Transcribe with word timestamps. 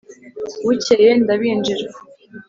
Bukeye 0.63 1.09
ndabinjira 1.23 1.85